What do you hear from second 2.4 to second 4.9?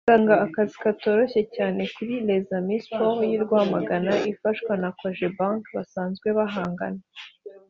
Amis Sports y’i Rwamagana ifashwa na